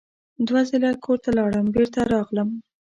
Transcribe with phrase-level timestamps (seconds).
[0.47, 2.49] دوه ځله کور ته لاړم بېرته راغلم.